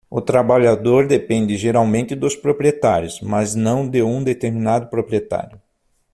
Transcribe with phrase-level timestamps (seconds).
[0.09, 5.61] O trabalhador depende geralmente dos proprietários, mas não de um determinado proprietário.